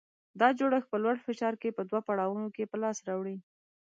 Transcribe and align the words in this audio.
دا 0.39 0.47
جوړښت 0.59 0.87
په 0.91 0.97
لوړ 1.03 1.15
فشار 1.25 1.53
کې 1.61 1.75
په 1.77 1.81
دوه 1.89 2.01
پړاوونو 2.07 2.47
کې 2.55 2.69
په 2.71 2.77
لاس 2.83 2.97
راوړي. 3.07 3.37